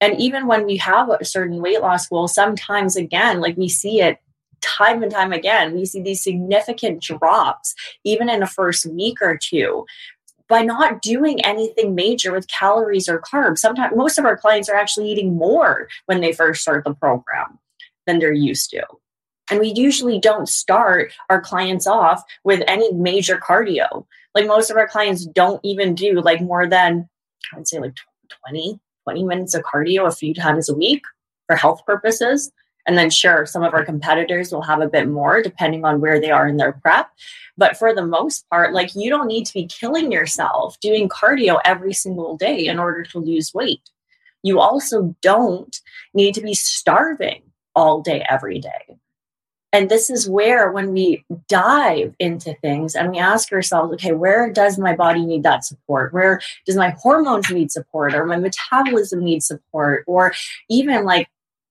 And 0.00 0.18
even 0.18 0.46
when 0.46 0.66
we 0.66 0.78
have 0.78 1.10
a 1.10 1.24
certain 1.24 1.62
weight 1.62 1.80
loss 1.80 2.08
goal, 2.08 2.26
sometimes 2.26 2.96
again, 2.96 3.40
like 3.40 3.56
we 3.56 3.68
see 3.68 4.00
it 4.00 4.18
time 4.60 5.02
and 5.02 5.12
time 5.12 5.32
again, 5.32 5.74
we 5.74 5.84
see 5.84 6.02
these 6.02 6.22
significant 6.22 7.02
drops, 7.02 7.74
even 8.04 8.28
in 8.28 8.42
a 8.42 8.46
first 8.46 8.86
week 8.86 9.20
or 9.20 9.36
two, 9.36 9.86
by 10.48 10.62
not 10.62 11.00
doing 11.00 11.44
anything 11.44 11.94
major 11.94 12.32
with 12.32 12.48
calories 12.48 13.08
or 13.08 13.20
carbs. 13.20 13.58
Sometimes 13.58 13.96
most 13.96 14.18
of 14.18 14.24
our 14.24 14.36
clients 14.36 14.68
are 14.68 14.74
actually 14.74 15.10
eating 15.10 15.36
more 15.36 15.88
when 16.06 16.20
they 16.20 16.32
first 16.32 16.62
start 16.62 16.84
the 16.84 16.94
program 16.94 17.58
than 18.06 18.18
they're 18.18 18.32
used 18.32 18.70
to. 18.70 18.82
And 19.50 19.60
we 19.60 19.72
usually 19.74 20.18
don't 20.18 20.48
start 20.48 21.12
our 21.28 21.40
clients 21.40 21.86
off 21.86 22.22
with 22.44 22.62
any 22.68 22.92
major 22.92 23.36
cardio. 23.36 24.06
Like 24.34 24.46
most 24.46 24.70
of 24.70 24.76
our 24.76 24.88
clients 24.88 25.26
don't 25.26 25.60
even 25.64 25.94
do 25.94 26.20
like 26.20 26.40
more 26.40 26.68
than, 26.68 27.08
I'd 27.56 27.66
say 27.66 27.78
like 27.78 27.96
20, 28.46 28.78
20 29.04 29.24
minutes 29.24 29.54
of 29.54 29.62
cardio 29.62 30.06
a 30.06 30.12
few 30.12 30.34
times 30.34 30.68
a 30.68 30.74
week 30.74 31.02
for 31.46 31.56
health 31.56 31.84
purposes. 31.84 32.52
And 32.86 32.96
then, 32.96 33.10
sure, 33.10 33.46
some 33.46 33.62
of 33.62 33.74
our 33.74 33.84
competitors 33.84 34.52
will 34.52 34.62
have 34.62 34.80
a 34.80 34.88
bit 34.88 35.08
more 35.08 35.42
depending 35.42 35.84
on 35.84 36.00
where 36.00 36.20
they 36.20 36.30
are 36.30 36.46
in 36.46 36.56
their 36.56 36.72
prep. 36.72 37.10
But 37.56 37.76
for 37.76 37.94
the 37.94 38.06
most 38.06 38.48
part, 38.48 38.72
like 38.72 38.94
you 38.94 39.10
don't 39.10 39.26
need 39.26 39.46
to 39.46 39.54
be 39.54 39.66
killing 39.66 40.10
yourself 40.10 40.80
doing 40.80 41.08
cardio 41.08 41.60
every 41.64 41.92
single 41.92 42.36
day 42.36 42.66
in 42.66 42.78
order 42.78 43.02
to 43.04 43.18
lose 43.18 43.52
weight. 43.52 43.90
You 44.42 44.60
also 44.60 45.14
don't 45.20 45.78
need 46.14 46.34
to 46.34 46.40
be 46.40 46.54
starving 46.54 47.42
all 47.74 48.00
day, 48.00 48.24
every 48.28 48.58
day. 48.58 48.96
And 49.72 49.88
this 49.88 50.10
is 50.10 50.28
where, 50.28 50.72
when 50.72 50.92
we 50.92 51.24
dive 51.48 52.14
into 52.18 52.54
things 52.54 52.96
and 52.96 53.12
we 53.12 53.18
ask 53.18 53.52
ourselves, 53.52 53.92
okay, 53.94 54.12
where 54.12 54.50
does 54.52 54.78
my 54.78 54.96
body 54.96 55.24
need 55.24 55.44
that 55.44 55.64
support? 55.64 56.12
Where 56.12 56.40
does 56.66 56.76
my 56.76 56.90
hormones 56.90 57.50
need 57.50 57.70
support 57.70 58.14
or 58.14 58.26
my 58.26 58.36
metabolism 58.36 59.22
need 59.22 59.44
support? 59.44 60.02
Or 60.08 60.32
even 60.68 61.04
like 61.04 61.28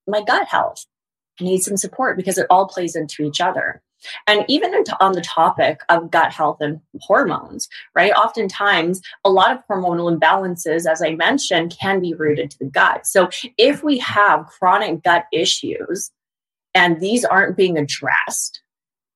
my 0.07 0.23
gut 0.23 0.47
health? 0.47 0.85
Need 1.41 1.61
some 1.61 1.77
support 1.77 2.17
because 2.17 2.37
it 2.37 2.47
all 2.49 2.67
plays 2.67 2.95
into 2.95 3.23
each 3.23 3.41
other. 3.41 3.81
And 4.27 4.45
even 4.47 4.73
on 5.01 5.11
the 5.11 5.21
topic 5.21 5.81
of 5.89 6.09
gut 6.09 6.31
health 6.31 6.57
and 6.61 6.79
hormones, 7.01 7.67
right? 7.95 8.13
Oftentimes, 8.13 9.01
a 9.25 9.29
lot 9.29 9.51
of 9.51 9.59
hormonal 9.69 10.17
imbalances, 10.17 10.89
as 10.89 11.01
I 11.01 11.15
mentioned, 11.15 11.75
can 11.79 11.99
be 11.99 12.13
rooted 12.13 12.49
to 12.51 12.59
the 12.59 12.65
gut. 12.65 13.05
So 13.05 13.29
if 13.57 13.83
we 13.83 13.97
have 13.99 14.45
chronic 14.45 15.03
gut 15.03 15.25
issues 15.33 16.11
and 16.73 17.01
these 17.01 17.25
aren't 17.25 17.57
being 17.57 17.77
addressed, 17.77 18.61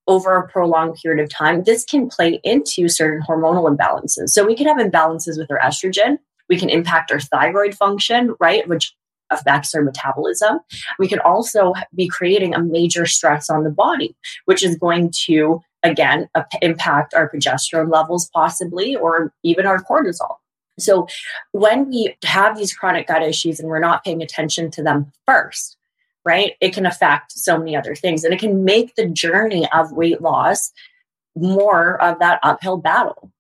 over 0.07 0.35
a 0.35 0.47
prolonged 0.49 0.95
period 1.01 1.23
of 1.23 1.29
time, 1.29 1.63
this 1.63 1.85
can 1.85 2.09
play 2.09 2.39
into 2.43 2.89
certain 2.89 3.23
hormonal 3.25 3.73
imbalances. 3.73 4.29
So 4.29 4.45
we 4.45 4.55
can 4.55 4.67
have 4.67 4.77
imbalances 4.77 5.37
with 5.37 5.49
our 5.49 5.59
estrogen. 5.59 6.17
We 6.49 6.57
can 6.57 6.69
impact 6.69 7.11
our 7.11 7.19
thyroid 7.19 7.75
function, 7.75 8.35
right? 8.39 8.67
Which 8.67 8.93
affects 9.29 9.73
our 9.73 9.81
metabolism. 9.81 10.59
We 10.99 11.07
can 11.07 11.19
also 11.19 11.73
be 11.95 12.07
creating 12.07 12.53
a 12.53 12.61
major 12.61 13.05
stress 13.05 13.49
on 13.49 13.63
the 13.63 13.69
body, 13.69 14.15
which 14.45 14.63
is 14.63 14.77
going 14.77 15.11
to, 15.25 15.61
again, 15.81 16.29
impact 16.61 17.13
our 17.13 17.29
progesterone 17.29 17.91
levels, 17.91 18.29
possibly, 18.33 18.95
or 18.95 19.33
even 19.43 19.65
our 19.65 19.83
cortisol. 19.83 20.37
So, 20.79 21.07
when 21.51 21.89
we 21.89 22.15
have 22.23 22.57
these 22.57 22.73
chronic 22.73 23.07
gut 23.07 23.21
issues 23.21 23.59
and 23.59 23.69
we're 23.69 23.79
not 23.79 24.03
paying 24.03 24.23
attention 24.23 24.71
to 24.71 24.83
them 24.83 25.11
first, 25.27 25.77
right, 26.25 26.53
it 26.61 26.73
can 26.73 26.85
affect 26.85 27.31
so 27.31 27.57
many 27.57 27.75
other 27.75 27.95
things 27.95 28.23
and 28.23 28.33
it 28.33 28.39
can 28.39 28.63
make 28.63 28.95
the 28.95 29.07
journey 29.07 29.67
of 29.71 29.91
weight 29.91 30.21
loss 30.21 30.71
more 31.35 32.01
of 32.01 32.19
that 32.19 32.39
uphill 32.43 32.77
battle. 32.77 33.32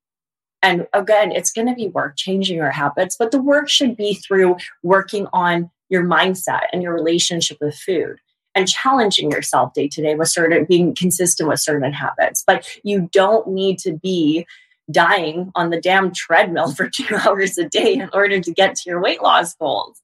And 0.63 0.87
again, 0.93 1.31
it's 1.31 1.51
going 1.51 1.67
to 1.67 1.75
be 1.75 1.89
work 1.89 2.15
changing 2.15 2.57
your 2.57 2.71
habits, 2.71 3.17
but 3.17 3.31
the 3.31 3.41
work 3.41 3.69
should 3.69 3.95
be 3.97 4.15
through 4.15 4.55
working 4.81 5.27
on 5.33 5.69
your 5.89 6.03
mindset 6.03 6.61
and 6.71 6.81
your 6.81 6.93
relationship 6.93 7.57
with 7.61 7.75
food 7.75 8.17
and 8.55 8.67
challenging 8.67 9.29
yourself 9.29 9.73
day 9.73 9.89
to 9.89 10.01
day 10.01 10.15
with 10.15 10.29
certain 10.29 10.65
being 10.65 10.95
consistent 10.95 11.49
with 11.49 11.59
certain 11.59 11.91
habits. 11.91 12.43
But 12.47 12.65
you 12.83 13.09
don't 13.11 13.49
need 13.49 13.77
to 13.79 13.93
be 13.93 14.47
dying 14.89 15.51
on 15.55 15.69
the 15.69 15.81
damn 15.81 16.13
treadmill 16.13 16.71
for 16.75 16.89
two 16.89 17.15
hours 17.15 17.57
a 17.57 17.67
day 17.67 17.95
in 17.95 18.09
order 18.13 18.39
to 18.39 18.51
get 18.51 18.75
to 18.75 18.89
your 18.89 19.01
weight 19.01 19.21
loss 19.21 19.53
goals. 19.55 20.01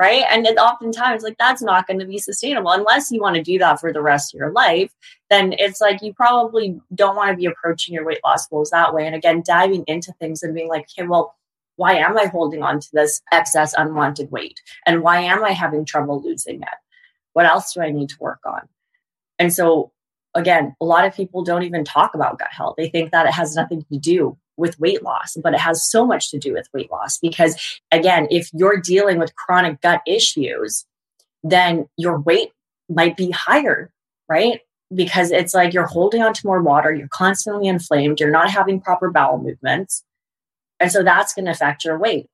Right. 0.00 0.24
And 0.30 0.46
it 0.46 0.56
oftentimes, 0.56 1.22
like, 1.22 1.36
that's 1.38 1.60
not 1.60 1.86
going 1.86 2.00
to 2.00 2.06
be 2.06 2.16
sustainable 2.16 2.70
unless 2.70 3.12
you 3.12 3.20
want 3.20 3.36
to 3.36 3.42
do 3.42 3.58
that 3.58 3.80
for 3.80 3.92
the 3.92 4.00
rest 4.00 4.32
of 4.32 4.38
your 4.38 4.50
life. 4.50 4.90
Then 5.28 5.54
it's 5.58 5.78
like 5.78 6.00
you 6.00 6.14
probably 6.14 6.80
don't 6.94 7.16
want 7.16 7.30
to 7.32 7.36
be 7.36 7.44
approaching 7.44 7.92
your 7.92 8.06
weight 8.06 8.20
loss 8.24 8.46
goals 8.48 8.70
that 8.70 8.94
way. 8.94 9.06
And 9.06 9.14
again, 9.14 9.42
diving 9.44 9.84
into 9.86 10.14
things 10.14 10.42
and 10.42 10.54
being 10.54 10.70
like, 10.70 10.86
okay, 10.98 11.06
well, 11.06 11.34
why 11.76 11.96
am 11.96 12.16
I 12.16 12.24
holding 12.24 12.62
on 12.62 12.80
to 12.80 12.88
this 12.94 13.20
excess 13.30 13.74
unwanted 13.76 14.30
weight? 14.30 14.58
And 14.86 15.02
why 15.02 15.20
am 15.20 15.44
I 15.44 15.50
having 15.50 15.84
trouble 15.84 16.22
losing 16.22 16.62
it? 16.62 16.68
What 17.34 17.44
else 17.44 17.74
do 17.74 17.82
I 17.82 17.90
need 17.90 18.08
to 18.08 18.16
work 18.20 18.40
on? 18.46 18.62
And 19.38 19.52
so, 19.52 19.92
again, 20.34 20.74
a 20.80 20.84
lot 20.86 21.04
of 21.04 21.14
people 21.14 21.44
don't 21.44 21.64
even 21.64 21.84
talk 21.84 22.14
about 22.14 22.38
gut 22.38 22.52
health. 22.52 22.76
They 22.78 22.88
think 22.88 23.10
that 23.10 23.26
it 23.26 23.34
has 23.34 23.54
nothing 23.54 23.84
to 23.92 23.98
do 23.98 24.38
with 24.60 24.78
weight 24.78 25.02
loss, 25.02 25.36
but 25.42 25.54
it 25.54 25.60
has 25.60 25.90
so 25.90 26.06
much 26.06 26.30
to 26.30 26.38
do 26.38 26.52
with 26.52 26.68
weight 26.72 26.90
loss 26.90 27.18
because, 27.18 27.80
again, 27.90 28.28
if 28.30 28.50
you're 28.52 28.76
dealing 28.76 29.18
with 29.18 29.34
chronic 29.34 29.80
gut 29.80 30.02
issues, 30.06 30.86
then 31.42 31.88
your 31.96 32.20
weight 32.20 32.50
might 32.88 33.16
be 33.16 33.30
higher, 33.30 33.90
right? 34.28 34.60
Because 34.94 35.30
it's 35.30 35.54
like 35.54 35.72
you're 35.72 35.86
holding 35.86 36.22
on 36.22 36.34
to 36.34 36.46
more 36.46 36.62
water, 36.62 36.94
you're 36.94 37.08
constantly 37.08 37.66
inflamed, 37.66 38.20
you're 38.20 38.30
not 38.30 38.50
having 38.50 38.80
proper 38.80 39.10
bowel 39.10 39.38
movements. 39.38 40.04
And 40.78 40.92
so 40.92 41.02
that's 41.02 41.34
going 41.34 41.46
to 41.46 41.50
affect 41.50 41.84
your 41.84 41.98
weight. 41.98 42.26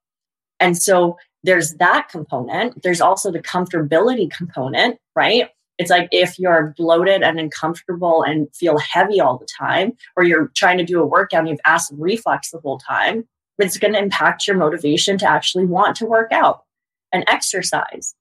And 0.61 0.77
so 0.77 1.19
there's 1.43 1.75
that 1.75 2.09
component. 2.09 2.83
There's 2.83 3.01
also 3.01 3.31
the 3.31 3.43
comfortability 3.43 4.31
component, 4.31 4.99
right? 5.15 5.51
It's 5.79 5.91
like 5.91 6.09
if 6.11 6.39
you're 6.39 6.75
bloated 6.77 7.23
and 7.23 7.39
uncomfortable 7.39 8.23
and 8.23 8.49
feel 8.55 8.79
heavy 8.79 9.21
all 9.21 9.39
the 9.39 9.49
time, 9.59 9.93
or 10.17 10.25
you're 10.25 10.51
trying 10.55 10.79
to 10.79 10.85
do 10.85 11.01
a 11.01 11.07
workout 11.07 11.41
and 11.41 11.49
you've 11.49 11.61
acid 11.65 11.97
reflux 12.01 12.51
the 12.51 12.61
whole 12.61 12.79
time, 12.79 13.27
it's 13.59 13.79
going 13.79 13.93
to 13.93 13.99
impact 13.99 14.47
your 14.47 14.57
motivation 14.57 15.19
to 15.19 15.29
actually 15.29 15.67
want 15.67 15.97
to 15.97 16.07
work 16.07 16.33
out 16.33 16.65
and 17.13 17.25
exercise. 17.29 18.15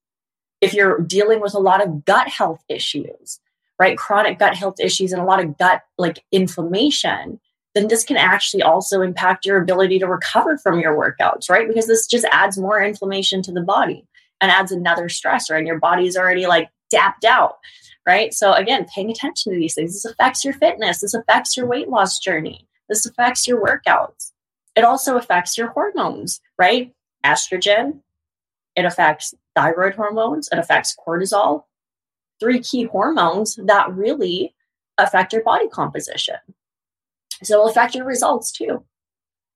If 0.62 0.74
you're 0.74 1.00
dealing 1.00 1.42
with 1.42 1.54
a 1.54 1.60
lot 1.60 1.86
of 1.86 2.06
gut 2.06 2.28
health 2.28 2.64
issues, 2.70 3.40
right? 3.80 3.98
Chronic 3.98 4.40
gut 4.40 4.56
health 4.56 4.80
issues 4.80 5.12
and 5.12 5.22
a 5.22 5.26
lot 5.26 5.44
of 5.44 5.58
gut 5.58 5.82
like 5.98 6.24
inflammation, 6.32 7.40
then 7.74 7.90
this 7.90 8.06
can 8.06 8.16
actually 8.16 8.64
also 8.64 9.02
impact 9.02 9.46
your 9.46 9.62
ability 9.62 10.00
to 10.00 10.08
recover 10.08 10.58
from 10.58 10.80
your 10.80 10.98
workouts, 10.98 11.50
right? 11.50 11.68
Because 11.68 11.88
this 11.88 12.08
just 12.08 12.26
adds 12.32 12.58
more 12.58 12.82
inflammation 12.82 13.42
to 13.44 13.52
the 13.52 13.62
body 13.62 14.06
and 14.40 14.50
adds 14.50 14.72
another 14.72 15.10
stressor, 15.10 15.58
and 15.58 15.68
your 15.68 15.80
body's 15.80 16.18
already 16.18 16.48
like 16.48 16.70
dapped 16.96 17.26
out, 17.26 17.58
right? 18.06 18.34
So, 18.34 18.54
again, 18.54 18.86
paying 18.94 19.12
attention 19.12 19.52
to 19.52 19.60
these 19.60 19.76
things. 19.76 19.94
This 19.94 20.06
affects 20.06 20.46
your 20.46 20.54
fitness, 20.54 21.02
this 21.02 21.14
affects 21.14 21.58
your 21.58 21.68
weight 21.68 21.90
loss 21.90 22.20
journey, 22.20 22.68
this 22.90 23.06
affects 23.06 23.48
your 23.48 23.64
workouts. 23.64 24.32
It 24.76 24.84
also 24.84 25.18
affects 25.18 25.58
your 25.58 25.68
hormones, 25.68 26.42
right? 26.58 26.94
Estrogen, 27.24 28.00
it 28.76 28.86
affects 28.86 29.34
thyroid 29.56 29.96
hormones, 29.96 30.50
it 30.52 30.60
affects 30.60 30.96
cortisol, 30.96 31.64
three 32.40 32.60
key 32.60 32.84
hormones 32.84 33.58
that 33.64 33.94
really 33.94 34.54
affect 34.98 35.34
your 35.34 35.44
body 35.44 35.68
composition. 35.70 36.38
So 37.44 37.56
it'll 37.56 37.70
affect 37.70 37.96
your 37.96 38.06
results 38.06 38.52
too. 38.52 38.84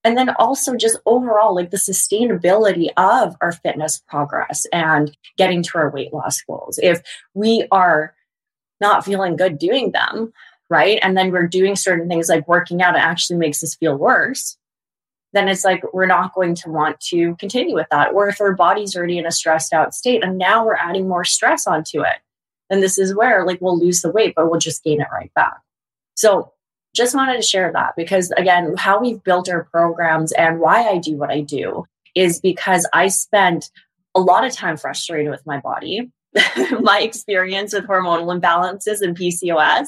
And 0.03 0.17
then 0.17 0.29
also 0.39 0.75
just 0.75 0.97
overall, 1.05 1.53
like 1.53 1.71
the 1.71 1.77
sustainability 1.77 2.89
of 2.95 3.35
our 3.41 3.51
fitness 3.51 4.01
progress 4.07 4.65
and 4.71 5.15
getting 5.37 5.61
to 5.63 5.77
our 5.77 5.89
weight 5.89 6.13
loss 6.13 6.41
goals. 6.41 6.79
If 6.81 7.01
we 7.33 7.67
are 7.71 8.15
not 8.79 9.03
feeling 9.03 9.35
good 9.35 9.57
doing 9.57 9.91
them, 9.91 10.31
right? 10.69 10.99
And 11.01 11.17
then 11.17 11.31
we're 11.31 11.47
doing 11.47 11.75
certain 11.75 12.07
things 12.07 12.29
like 12.29 12.47
working 12.47 12.81
out, 12.81 12.95
it 12.95 12.99
actually 12.99 13.39
makes 13.39 13.63
us 13.63 13.75
feel 13.75 13.95
worse. 13.97 14.57
Then 15.33 15.47
it's 15.47 15.65
like 15.65 15.83
we're 15.93 16.05
not 16.05 16.33
going 16.33 16.55
to 16.55 16.69
want 16.69 16.99
to 17.01 17.35
continue 17.35 17.75
with 17.75 17.87
that. 17.91 18.13
Or 18.13 18.29
if 18.29 18.39
our 18.41 18.53
body's 18.53 18.95
already 18.95 19.17
in 19.17 19.25
a 19.25 19.31
stressed 19.31 19.73
out 19.73 19.93
state 19.93 20.23
and 20.23 20.37
now 20.37 20.65
we're 20.65 20.75
adding 20.75 21.07
more 21.07 21.23
stress 21.25 21.67
onto 21.67 22.01
it, 22.01 22.17
then 22.69 22.81
this 22.81 22.97
is 22.97 23.15
where 23.15 23.45
like 23.45 23.59
we'll 23.61 23.77
lose 23.77 24.01
the 24.01 24.11
weight, 24.11 24.33
but 24.35 24.49
we'll 24.49 24.59
just 24.59 24.83
gain 24.83 25.01
it 25.01 25.07
right 25.11 25.33
back. 25.33 25.59
So 26.15 26.53
just 26.99 27.15
wanted 27.15 27.37
to 27.37 27.41
share 27.41 27.71
that 27.73 27.93
because, 27.95 28.29
again, 28.31 28.75
how 28.77 28.99
we've 28.99 29.23
built 29.23 29.49
our 29.49 29.63
programs 29.63 30.33
and 30.33 30.59
why 30.59 30.83
I 30.83 30.97
do 30.97 31.15
what 31.15 31.31
I 31.31 31.41
do 31.41 31.85
is 32.13 32.41
because 32.41 32.87
I 32.93 33.07
spent 33.07 33.71
a 34.13 34.19
lot 34.19 34.43
of 34.43 34.51
time 34.51 34.75
frustrated 34.75 35.31
with 35.31 35.45
my 35.45 35.59
body, 35.59 36.11
my 36.81 36.99
experience 36.99 37.73
with 37.73 37.87
hormonal 37.87 38.37
imbalances 38.37 39.01
and 39.01 39.17
PCOS, 39.17 39.87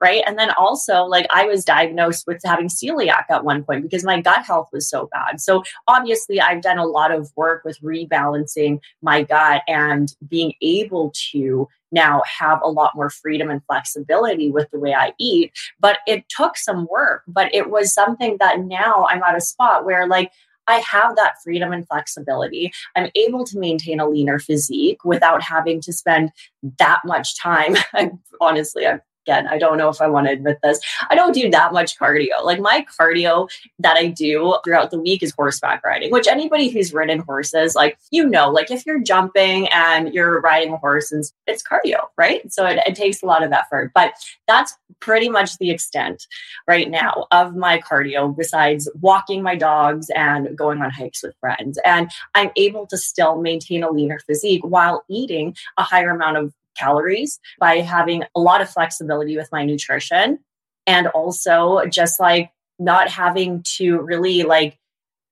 right? 0.00 0.22
And 0.26 0.38
then 0.38 0.50
also, 0.58 1.04
like, 1.04 1.26
I 1.30 1.44
was 1.44 1.64
diagnosed 1.64 2.26
with 2.26 2.40
having 2.44 2.68
celiac 2.68 3.24
at 3.30 3.44
one 3.44 3.64
point 3.64 3.82
because 3.82 4.04
my 4.04 4.20
gut 4.20 4.44
health 4.44 4.68
was 4.72 4.88
so 4.88 5.08
bad. 5.12 5.40
So, 5.40 5.62
obviously, 5.88 6.40
I've 6.40 6.62
done 6.62 6.78
a 6.78 6.86
lot 6.86 7.10
of 7.10 7.32
work 7.36 7.64
with 7.64 7.80
rebalancing 7.80 8.80
my 9.02 9.22
gut 9.22 9.62
and 9.66 10.14
being 10.28 10.54
able 10.60 11.12
to 11.32 11.68
now 11.92 12.22
have 12.26 12.60
a 12.62 12.68
lot 12.68 12.94
more 12.94 13.10
freedom 13.10 13.48
and 13.50 13.64
flexibility 13.64 14.50
with 14.50 14.70
the 14.70 14.78
way 14.78 14.92
I 14.92 15.12
eat. 15.18 15.52
But 15.80 15.98
it 16.06 16.28
took 16.28 16.56
some 16.56 16.86
work, 16.90 17.22
but 17.26 17.54
it 17.54 17.70
was 17.70 17.94
something 17.94 18.36
that 18.40 18.60
now 18.60 19.06
I'm 19.08 19.22
at 19.22 19.36
a 19.36 19.40
spot 19.40 19.84
where, 19.84 20.06
like, 20.06 20.30
I 20.68 20.80
have 20.80 21.14
that 21.16 21.36
freedom 21.42 21.72
and 21.72 21.86
flexibility. 21.86 22.72
I'm 22.96 23.10
able 23.14 23.44
to 23.44 23.58
maintain 23.58 24.00
a 24.00 24.08
leaner 24.08 24.38
physique 24.38 25.04
without 25.04 25.42
having 25.42 25.80
to 25.82 25.92
spend 25.92 26.32
that 26.78 27.00
much 27.04 27.38
time. 27.40 27.76
honestly, 28.40 28.86
I've 28.86 29.00
again, 29.26 29.48
I 29.48 29.58
don't 29.58 29.76
know 29.76 29.88
if 29.88 30.00
I 30.00 30.06
want 30.06 30.28
to 30.28 30.32
admit 30.32 30.58
this. 30.62 30.78
I 31.10 31.14
don't 31.14 31.34
do 31.34 31.50
that 31.50 31.72
much 31.72 31.98
cardio. 31.98 32.44
Like 32.44 32.60
my 32.60 32.86
cardio 32.98 33.48
that 33.80 33.96
I 33.96 34.06
do 34.06 34.56
throughout 34.64 34.90
the 34.90 35.00
week 35.00 35.22
is 35.22 35.32
horseback 35.36 35.84
riding, 35.84 36.12
which 36.12 36.28
anybody 36.28 36.68
who's 36.68 36.94
ridden 36.94 37.18
horses, 37.20 37.74
like, 37.74 37.98
you 38.10 38.28
know, 38.28 38.50
like 38.50 38.70
if 38.70 38.86
you're 38.86 39.00
jumping 39.00 39.68
and 39.68 40.14
you're 40.14 40.40
riding 40.40 40.72
a 40.72 40.76
horse, 40.76 41.10
and 41.10 41.24
it's 41.46 41.62
cardio, 41.62 42.06
right? 42.16 42.52
So 42.52 42.66
it, 42.66 42.78
it 42.86 42.94
takes 42.94 43.22
a 43.22 43.26
lot 43.26 43.42
of 43.42 43.52
effort. 43.52 43.90
But 43.94 44.14
that's 44.46 44.76
pretty 45.00 45.28
much 45.28 45.58
the 45.58 45.70
extent 45.70 46.26
right 46.68 46.88
now 46.88 47.26
of 47.32 47.56
my 47.56 47.78
cardio, 47.78 48.34
besides 48.36 48.88
walking 49.00 49.42
my 49.42 49.56
dogs 49.56 50.08
and 50.14 50.56
going 50.56 50.80
on 50.80 50.90
hikes 50.90 51.22
with 51.22 51.34
friends. 51.40 51.78
And 51.84 52.10
I'm 52.34 52.50
able 52.56 52.86
to 52.86 52.96
still 52.96 53.40
maintain 53.40 53.82
a 53.82 53.90
leaner 53.90 54.20
physique 54.20 54.64
while 54.64 55.04
eating 55.08 55.56
a 55.76 55.82
higher 55.82 56.10
amount 56.10 56.36
of 56.36 56.54
calories 56.76 57.38
by 57.58 57.76
having 57.76 58.24
a 58.34 58.40
lot 58.40 58.60
of 58.60 58.70
flexibility 58.70 59.36
with 59.36 59.48
my 59.52 59.64
nutrition. 59.64 60.38
And 60.86 61.08
also 61.08 61.84
just 61.86 62.20
like 62.20 62.50
not 62.78 63.08
having 63.08 63.64
to 63.76 63.98
really 64.00 64.42
like 64.42 64.78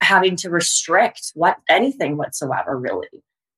having 0.01 0.37
to 0.37 0.51
restrict 0.51 1.33
what 1.35 1.59
anything 1.69 2.17
whatsoever 2.17 2.79
really. 2.79 3.09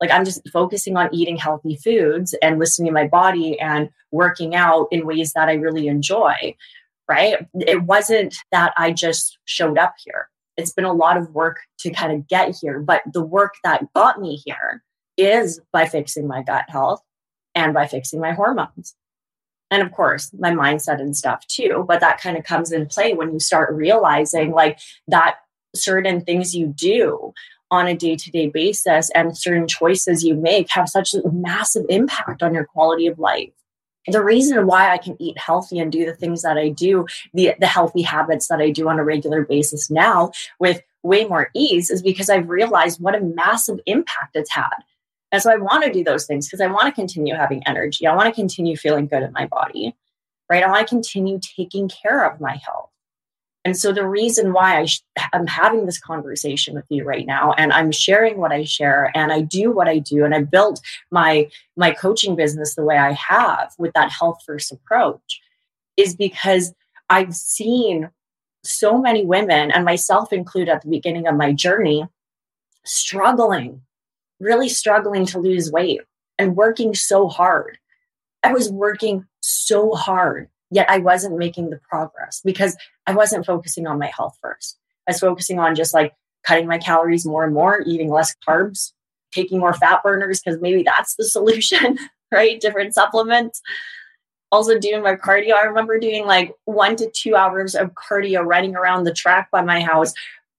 Like 0.01 0.11
i'm 0.11 0.25
just 0.25 0.47
focusing 0.53 0.97
on 0.97 1.15
eating 1.15 1.37
healthy 1.37 1.77
foods 1.77 2.35
and 2.43 2.59
listening 2.59 2.89
to 2.89 2.93
my 2.93 3.09
body 3.09 3.59
and 3.59 3.89
working 4.13 4.55
out 4.55 4.89
in 4.91 5.07
ways 5.07 5.33
that 5.33 5.49
i 5.49 5.55
really 5.55 5.89
enjoy 5.89 6.55
right? 7.09 7.37
It 7.55 7.85
wasn't 7.85 8.35
that 8.51 8.73
i 8.77 8.91
just 8.91 9.39
showed 9.45 9.79
up 9.79 9.95
here. 10.05 10.29
It's 10.57 10.73
been 10.73 10.85
a 10.85 10.93
lot 10.93 11.17
of 11.17 11.31
work 11.31 11.59
to 11.81 11.91
kind 11.91 12.13
of 12.13 12.27
get 12.29 12.55
here 12.61 12.81
but 12.81 13.03
the 13.13 13.25
work 13.25 13.55
that 13.65 13.85
got 13.95 14.21
me 14.21 14.41
here 14.45 14.83
is 15.17 15.61
by 15.73 15.87
fixing 15.87 16.27
my 16.29 16.43
gut 16.43 16.65
health 16.69 17.01
and 17.57 17.75
by 17.75 17.89
fixing 17.89 18.21
my 18.21 18.33
hormones. 18.33 18.95
And 19.73 19.83
of 19.83 19.91
course, 19.91 20.31
my 20.39 20.53
mindset 20.53 21.01
and 21.01 21.17
stuff 21.17 21.45
too. 21.49 21.85
But 21.89 21.99
that 22.01 22.21
kind 22.21 22.37
of 22.37 22.45
comes 22.45 22.71
in 22.71 22.87
play 22.87 23.15
when 23.15 23.33
you 23.33 23.41
start 23.41 23.75
realizing 23.75 24.53
like 24.53 24.79
that 25.09 25.39
certain 25.75 26.21
things 26.21 26.55
you 26.55 26.69
do 26.69 27.33
on 27.73 27.89
a 27.89 27.97
day 27.97 28.15
to 28.15 28.31
day 28.31 28.49
basis 28.49 29.11
and 29.11 29.37
certain 29.37 29.67
choices 29.67 30.23
you 30.23 30.35
make 30.35 30.71
have 30.71 30.89
such 30.89 31.15
a 31.15 31.29
massive 31.33 31.85
impact 31.89 32.45
on 32.45 32.55
your 32.55 32.65
quality 32.65 33.09
of 33.09 33.19
life. 33.19 33.51
The 34.07 34.23
reason 34.23 34.69
why 34.69 34.91
I 34.91 34.99
can 34.99 35.21
eat 35.21 35.37
healthy 35.37 35.81
and 35.81 35.91
do 35.91 36.07
the 36.07 36.15
things 36.15 36.43
that 36.43 36.57
I 36.57 36.69
do, 36.69 37.07
the, 37.35 37.55
the 37.59 37.67
healthy 37.67 38.03
habits 38.03 38.47
that 38.47 38.61
I 38.61 38.71
do 38.71 38.89
on 38.89 39.01
a 39.01 39.05
regular 39.05 39.45
basis 39.45 39.91
now 39.91 40.31
with 40.61 40.81
way 41.03 41.25
more 41.25 41.51
ease 41.55 41.91
is 41.91 42.03
because 42.03 42.31
I've 42.31 42.49
realized 42.49 43.01
what 43.01 43.17
a 43.17 43.21
massive 43.21 43.81
impact 43.87 44.37
it's 44.37 44.53
had. 44.53 44.77
And 45.33 45.43
so 45.43 45.51
I 45.51 45.57
want 45.57 45.85
to 45.85 45.93
do 45.93 46.05
those 46.05 46.27
things 46.27 46.47
because 46.47 46.61
I 46.61 46.67
want 46.69 46.87
to 46.87 46.93
continue 46.93 47.35
having 47.35 47.63
energy. 47.67 48.07
I 48.07 48.15
want 48.15 48.27
to 48.29 48.33
continue 48.33 48.77
feeling 48.77 49.07
good 49.07 49.23
in 49.23 49.33
my 49.33 49.47
body, 49.47 49.95
right? 50.51 50.63
I 50.63 50.71
want 50.71 50.87
to 50.87 50.95
continue 50.95 51.41
taking 51.57 51.89
care 51.89 52.25
of 52.25 52.41
my 52.41 52.57
health. 52.65 52.91
And 53.65 53.77
so 53.77 53.93
the 53.93 54.07
reason 54.07 54.53
why 54.53 54.79
I 54.79 54.85
sh- 54.85 55.03
I'm 55.33 55.49
having 55.49 55.87
this 55.87 55.99
conversation 55.99 56.75
with 56.75 56.85
you 56.89 57.03
right 57.03 57.27
now 57.27 57.53
and 57.55 57.73
I'm 57.73 57.91
sharing 57.91 58.39
what 58.39 58.53
I 58.53 58.63
share 58.63 59.11
and 59.13 59.33
I 59.33 59.41
do 59.41 59.73
what 59.73 59.89
I 59.89 59.99
do 59.99 60.25
and 60.25 60.33
I 60.33 60.43
built 60.43 60.81
my 61.11 61.51
my 61.77 61.91
coaching 61.91 62.37
business 62.37 62.77
the 62.77 62.85
way 62.85 62.97
I 62.97 63.11
have 63.13 63.73
with 63.77 63.93
that 63.95 64.13
health 64.13 64.39
first 64.47 64.71
approach 64.71 65.41
is 65.97 66.15
because 66.15 66.73
I've 67.11 67.35
seen 67.35 68.09
so 68.63 68.99
many 68.99 69.25
women 69.25 69.73
and 69.73 69.85
myself 69.85 70.33
included 70.33 70.73
at 70.73 70.83
the 70.83 70.89
beginning 70.89 71.27
of 71.27 71.35
my 71.35 71.53
journey 71.53 72.07
struggling 72.85 73.81
really 74.41 74.69
struggling 74.69 75.27
to 75.27 75.39
lose 75.39 75.71
weight 75.71 76.01
and 76.39 76.57
working 76.57 76.95
so 76.95 77.29
hard. 77.29 77.79
I 78.43 78.53
was 78.53 78.71
working 78.71 79.27
so 79.41 79.95
hard 79.95 80.49
yet 80.71 80.89
I 80.91 80.99
wasn't 80.99 81.39
making 81.39 81.71
the 81.71 81.79
progress 81.89 82.41
because 82.45 82.77
I 83.07 83.15
wasn't 83.15 83.47
focusing 83.47 83.87
on 83.87 83.99
my 83.99 84.11
health 84.15 84.37
first. 84.41 84.79
I 85.07 85.13
was 85.13 85.21
focusing 85.21 85.59
on 85.59 85.75
just 85.75 85.95
like 85.95 86.15
cutting 86.45 86.67
my 86.67 86.79
calories 86.79 87.27
more 87.27 87.45
and 87.45 87.55
more, 87.55 87.83
eating 87.87 88.11
less 88.11 88.35
carbs, 88.47 88.93
taking 89.33 89.59
more 89.59 89.75
fat 89.75 90.03
burners 90.03 90.41
because 90.41 90.61
maybe 90.61 90.83
that's 90.83 91.15
the 91.17 91.25
solution, 91.29 91.99
right? 92.33 92.61
Different 92.61 92.95
supplements. 92.95 93.61
Also 94.53 94.79
doing 94.79 95.03
my 95.03 95.17
cardio. 95.17 95.55
I 95.55 95.65
remember 95.65 95.99
doing 95.99 96.25
like 96.25 96.53
one 96.65 96.97
to 96.97 97.11
two 97.11 97.35
hours 97.35 97.75
of 97.75 97.95
cardio 97.95 98.45
running 98.45 98.77
around 98.77 99.05
the 99.05 99.13
track 99.13 99.51
by 99.51 99.63
my 99.63 99.81
house, 99.81 100.15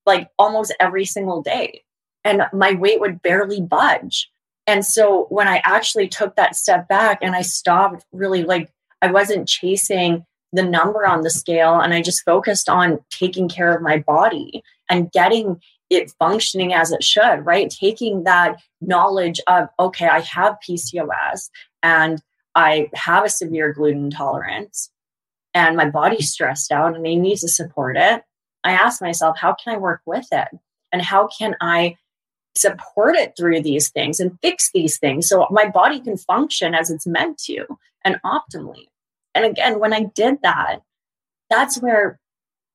like 0.05 0.29
almost 0.38 0.75
every 0.79 1.05
single 1.05 1.41
day. 1.41 1.84
And 2.27 2.43
my 2.51 2.74
weight 2.74 3.00
would 3.00 3.22
barely 3.22 3.62
budge. 3.62 4.29
And 4.67 4.86
so 4.86 5.27
when 5.29 5.48
I 5.48 5.62
actually 5.63 6.10
took 6.10 6.36
that 6.36 6.55
step 6.55 6.89
back 6.89 7.19
and 7.22 7.36
I 7.36 7.41
stopped 7.41 8.05
really 8.12 8.43
like 8.43 8.69
I 9.01 9.12
wasn't 9.12 9.48
chasing 9.48 10.25
the 10.51 10.63
number 10.63 11.07
on 11.07 11.22
the 11.22 11.29
scale 11.29 11.79
and 11.79 11.93
I 11.93 12.01
just 12.01 12.25
focused 12.25 12.67
on 12.67 13.00
taking 13.10 13.48
care 13.48 13.74
of 13.74 13.81
my 13.81 14.00
body 14.00 14.62
and 14.89 15.12
getting 15.12 15.62
it 15.89 16.12
functioning 16.19 16.74
as 16.74 16.91
it 16.91 17.03
should, 17.03 17.46
right? 17.46 17.69
Taking 17.69 18.25
that 18.25 18.57
knowledge 18.81 19.39
of, 19.48 19.69
okay, 19.79 20.07
I 20.07 20.19
have 20.22 20.57
PCOS 20.67 21.50
and 21.81 22.22
I 22.55 22.89
have 22.93 23.24
a 23.24 23.29
severe 23.29 23.72
gluten 23.72 24.05
intolerance 24.05 24.89
and 25.53 25.77
my 25.77 25.89
body's 25.89 26.31
stressed 26.31 26.72
out 26.72 26.96
and 26.96 27.07
I 27.07 27.15
need 27.15 27.38
to 27.38 27.48
support 27.48 27.96
it. 27.96 28.24
I 28.65 28.72
asked 28.72 29.01
myself, 29.01 29.38
how 29.39 29.53
can 29.53 29.75
I 29.75 29.77
work 29.77 30.01
with 30.05 30.27
it? 30.31 30.48
And 30.91 31.01
how 31.01 31.27
can 31.27 31.55
I 31.62 31.96
support 32.58 33.16
it 33.16 33.34
through 33.38 33.62
these 33.62 33.90
things 33.90 34.20
and 34.20 34.38
fix 34.42 34.72
these 34.74 34.98
things 34.98 35.28
so 35.28 35.48
my 35.52 35.70
body 35.70 36.00
can 36.00 36.18
function 36.18 36.74
as 36.74 36.90
it's 36.90 37.08
meant 37.08 37.38
to 37.40 37.66
and 38.04 38.20
optimally. 38.26 38.88
And 39.36 39.46
again, 39.46 39.80
when 39.80 39.94
I 39.94 40.04
did 40.04 40.42
that, 40.44 40.82
that's 41.50 41.79
where 41.79 42.20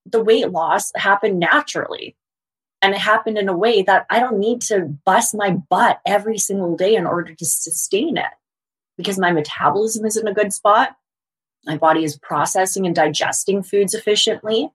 the 0.07 0.23
weight 0.23 0.51
loss 0.51 0.93
happened 0.97 1.39
naturally. 1.39 2.17
And 2.81 2.95
it 2.95 3.01
happened 3.01 3.39
in 3.39 3.49
a 3.49 3.57
way 3.57 3.83
that 3.83 4.07
I 4.11 4.19
don't 4.19 4.39
need 4.39 4.61
to 4.63 4.97
bust 5.05 5.35
my 5.35 5.51
butt 5.51 6.01
every 6.05 6.39
single 6.39 6.77
day 6.77 6.97
in 6.97 7.07
order 7.07 7.35
to 7.35 7.45
sustain 7.45 8.17
it 8.17 8.33
because 8.97 9.19
my 9.19 9.33
metabolism 9.33 10.05
is 10.05 10.17
in 10.17 10.27
a 10.27 10.35
good 10.35 10.53
spot. 10.53 10.97
My 11.65 11.77
body 11.77 12.03
is 12.03 12.19
processing 12.19 12.87
and 12.87 12.95
digesting 12.95 13.63
foods 13.63 13.95
efficiently 13.95 14.69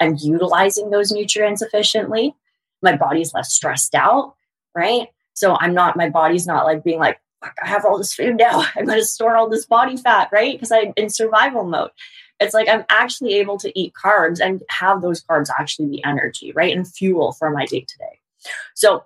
and 0.00 0.20
utilizing 0.20 0.90
those 0.90 1.12
nutrients 1.12 1.62
efficiently. 1.62 2.34
My 2.82 2.96
body's 2.96 3.32
less 3.32 3.52
stressed 3.52 3.94
out 3.94 4.34
right? 4.74 5.08
So 5.34 5.56
I'm 5.60 5.74
not, 5.74 5.96
my 5.96 6.08
body's 6.08 6.46
not 6.46 6.66
like 6.66 6.84
being 6.84 6.98
like, 6.98 7.20
fuck, 7.42 7.54
I 7.62 7.68
have 7.68 7.84
all 7.84 7.98
this 7.98 8.14
food 8.14 8.36
now. 8.36 8.64
I'm 8.76 8.86
going 8.86 8.98
to 8.98 9.04
store 9.04 9.36
all 9.36 9.48
this 9.48 9.66
body 9.66 9.96
fat, 9.96 10.28
right? 10.32 10.54
Because 10.54 10.72
I'm 10.72 10.92
in 10.96 11.10
survival 11.10 11.64
mode. 11.64 11.90
It's 12.40 12.54
like 12.54 12.68
I'm 12.68 12.84
actually 12.88 13.34
able 13.34 13.56
to 13.58 13.78
eat 13.78 13.92
carbs 13.94 14.40
and 14.40 14.62
have 14.68 15.00
those 15.00 15.22
carbs 15.22 15.48
actually 15.58 15.86
be 15.86 16.04
energy, 16.04 16.52
right? 16.52 16.76
And 16.76 16.88
fuel 16.88 17.32
for 17.32 17.50
my 17.50 17.66
day 17.66 17.84
to 17.86 17.98
day. 17.98 18.18
So, 18.74 19.04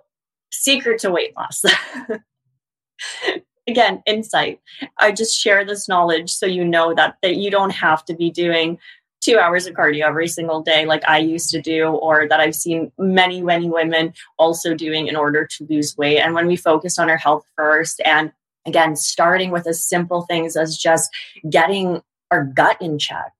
secret 0.51 0.99
to 1.01 1.11
weight 1.11 1.35
loss. 1.35 1.63
Again, 3.67 4.01
insight. 4.07 4.59
I 4.97 5.11
just 5.11 5.37
share 5.37 5.65
this 5.65 5.87
knowledge 5.87 6.31
so 6.31 6.47
you 6.47 6.65
know 6.65 6.95
that 6.95 7.17
that 7.21 7.35
you 7.35 7.51
don't 7.51 7.71
have 7.71 8.03
to 8.05 8.15
be 8.15 8.31
doing 8.31 8.79
two 9.21 9.37
hours 9.37 9.65
of 9.67 9.73
cardio 9.73 10.03
every 10.05 10.27
single 10.27 10.61
day, 10.61 10.85
like 10.85 11.07
I 11.07 11.17
used 11.17 11.49
to 11.51 11.61
do, 11.61 11.87
or 11.87 12.27
that 12.27 12.39
I've 12.39 12.55
seen 12.55 12.91
many, 12.97 13.41
many 13.41 13.69
women 13.69 14.13
also 14.37 14.73
doing 14.73 15.07
in 15.07 15.15
order 15.15 15.47
to 15.57 15.67
lose 15.69 15.95
weight. 15.97 16.19
And 16.19 16.33
when 16.33 16.47
we 16.47 16.55
focus 16.55 16.99
on 16.99 17.09
our 17.09 17.17
health 17.17 17.43
first, 17.55 18.01
and 18.05 18.31
again, 18.65 18.95
starting 18.95 19.51
with 19.51 19.67
as 19.67 19.83
simple 19.83 20.23
things 20.23 20.55
as 20.55 20.77
just 20.77 21.09
getting 21.49 22.01
our 22.31 22.43
gut 22.43 22.81
in 22.81 22.99
check, 22.99 23.33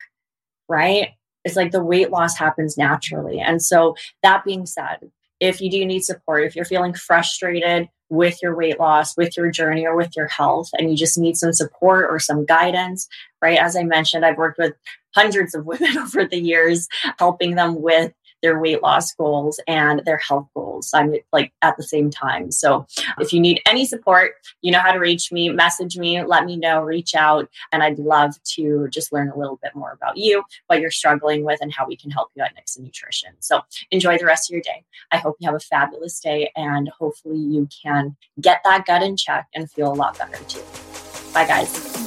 right? 0.67 1.09
It's 1.43 1.55
like 1.55 1.71
the 1.71 1.83
weight 1.83 2.11
loss 2.11 2.37
happens 2.37 2.77
naturally. 2.77 3.39
And 3.39 3.61
so, 3.61 3.95
that 4.23 4.43
being 4.43 4.65
said, 4.65 5.11
if 5.39 5.61
you 5.61 5.69
do 5.69 5.85
need 5.85 6.03
support, 6.03 6.43
if 6.43 6.55
you're 6.55 6.65
feeling 6.65 6.93
frustrated 6.93 7.89
with 8.09 8.41
your 8.41 8.55
weight 8.55 8.79
loss, 8.79 9.17
with 9.17 9.35
your 9.35 9.51
journey, 9.51 9.85
or 9.85 9.95
with 9.95 10.15
your 10.15 10.27
health, 10.27 10.69
and 10.73 10.89
you 10.89 10.95
just 10.95 11.17
need 11.17 11.35
some 11.37 11.53
support 11.53 12.07
or 12.09 12.19
some 12.19 12.45
guidance, 12.45 13.07
right? 13.41 13.59
As 13.59 13.75
I 13.75 13.83
mentioned, 13.83 14.25
I've 14.25 14.37
worked 14.37 14.57
with 14.57 14.73
hundreds 15.15 15.53
of 15.53 15.65
women 15.65 15.97
over 15.97 16.25
the 16.25 16.39
years, 16.39 16.87
helping 17.19 17.55
them 17.55 17.81
with 17.81 18.13
their 18.41 18.59
weight 18.59 18.81
loss 18.81 19.13
goals 19.13 19.59
and 19.67 20.01
their 20.05 20.17
health 20.17 20.47
goals. 20.53 20.91
I'm 20.93 21.15
like 21.33 21.51
at 21.61 21.77
the 21.77 21.83
same 21.83 22.09
time. 22.09 22.51
So 22.51 22.85
if 23.19 23.33
you 23.33 23.39
need 23.39 23.61
any 23.65 23.85
support, 23.85 24.33
you 24.61 24.71
know 24.71 24.79
how 24.79 24.91
to 24.91 24.99
reach 24.99 25.31
me, 25.31 25.49
message 25.49 25.97
me, 25.97 26.23
let 26.23 26.45
me 26.45 26.57
know, 26.57 26.81
reach 26.81 27.15
out. 27.15 27.49
And 27.71 27.83
I'd 27.83 27.99
love 27.99 28.35
to 28.55 28.87
just 28.89 29.11
learn 29.11 29.29
a 29.29 29.37
little 29.37 29.59
bit 29.61 29.75
more 29.75 29.91
about 29.91 30.17
you, 30.17 30.43
what 30.67 30.79
you're 30.79 30.91
struggling 30.91 31.43
with, 31.43 31.59
and 31.61 31.73
how 31.73 31.87
we 31.87 31.95
can 31.95 32.11
help 32.11 32.29
you 32.35 32.43
at 32.43 32.55
Nixon 32.55 32.83
Nutrition. 32.83 33.31
So 33.39 33.61
enjoy 33.91 34.17
the 34.17 34.25
rest 34.25 34.49
of 34.49 34.53
your 34.53 34.61
day. 34.61 34.83
I 35.11 35.17
hope 35.17 35.37
you 35.39 35.47
have 35.47 35.55
a 35.55 35.59
fabulous 35.59 36.19
day 36.19 36.51
and 36.55 36.89
hopefully 36.89 37.37
you 37.37 37.67
can 37.83 38.15
get 38.39 38.61
that 38.63 38.85
gut 38.85 39.03
in 39.03 39.17
check 39.17 39.47
and 39.53 39.69
feel 39.69 39.91
a 39.91 39.95
lot 39.95 40.17
better 40.17 40.43
too. 40.45 40.63
Bye, 41.33 41.45
guys. 41.45 42.06